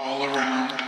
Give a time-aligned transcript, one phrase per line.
[0.00, 0.87] all around.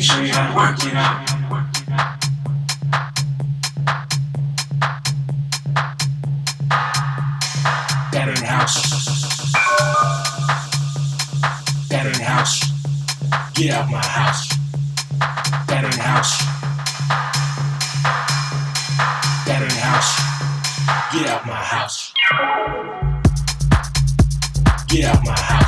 [0.00, 1.28] Me show you to work it out.
[8.10, 8.76] Saturn house.
[11.90, 12.60] Saturn house.
[13.52, 14.48] Get out my house.
[15.68, 16.38] Saturn house.
[19.44, 20.12] Saturn house.
[21.12, 22.12] Get out my house.
[24.88, 25.59] Get out my house.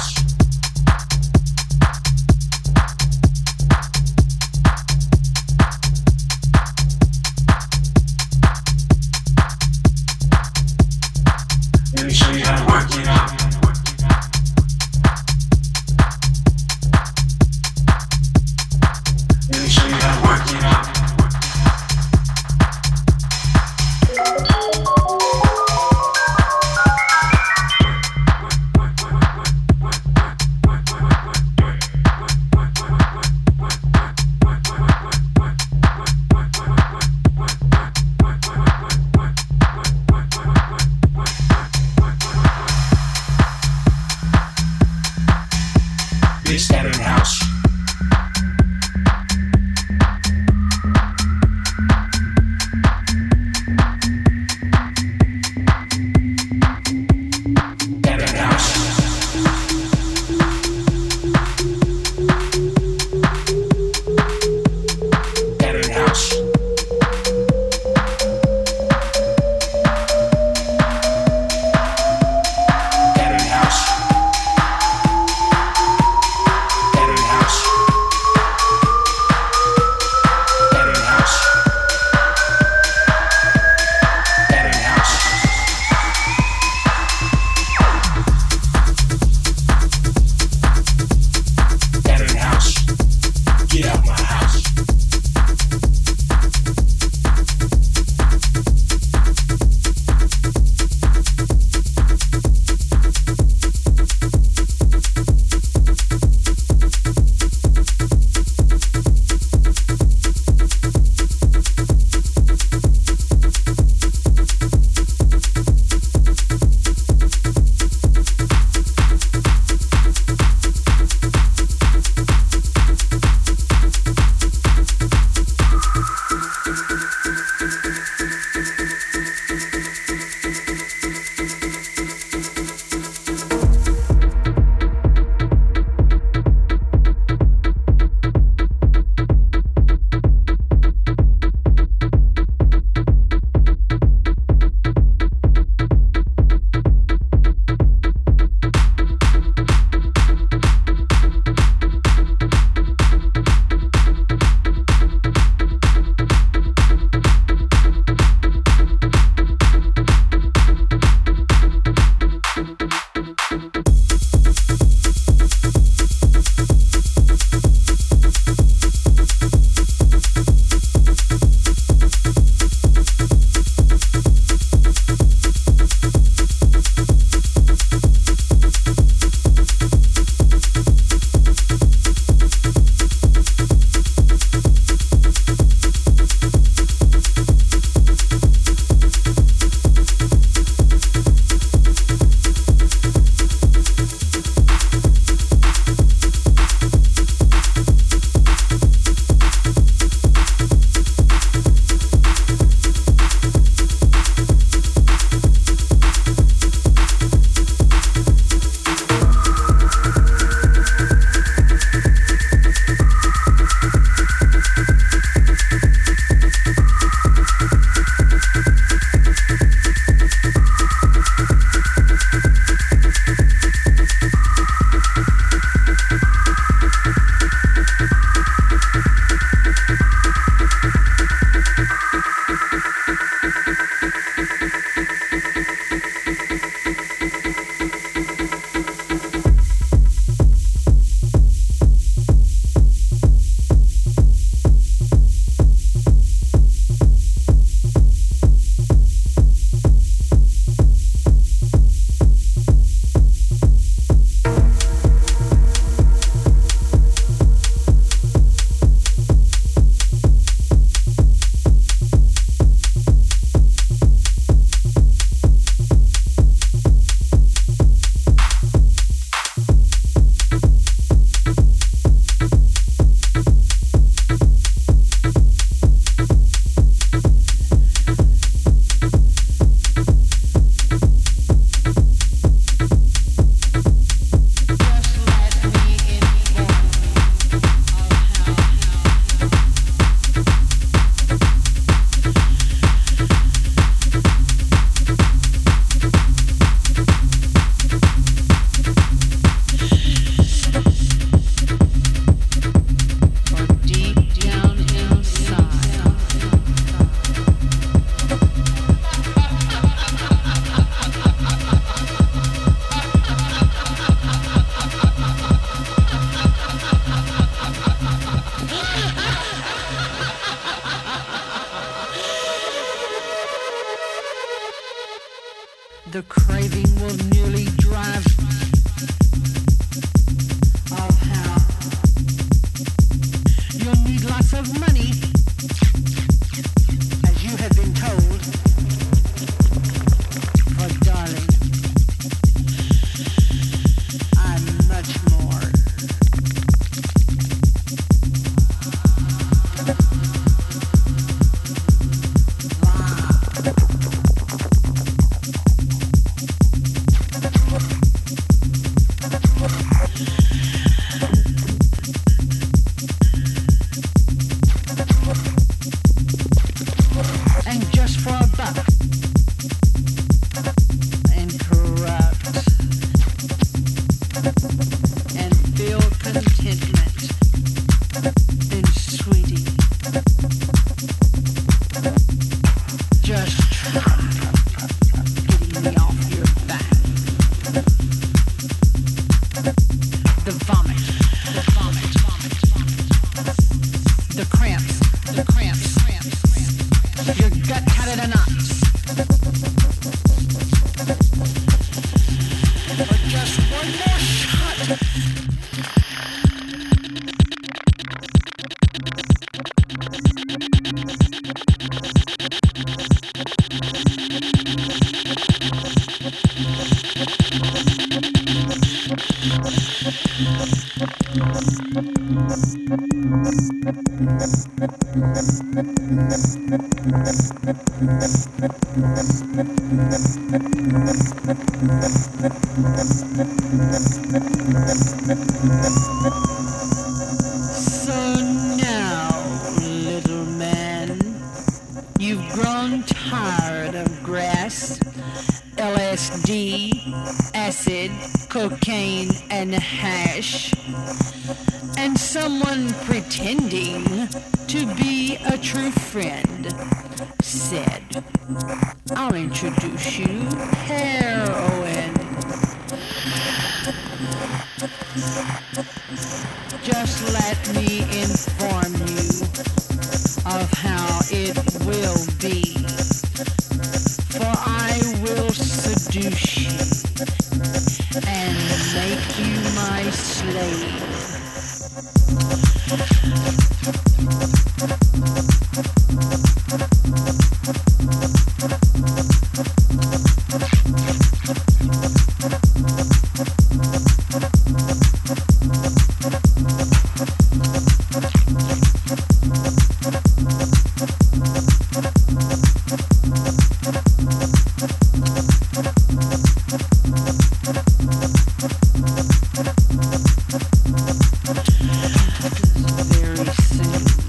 [513.83, 514.21] Very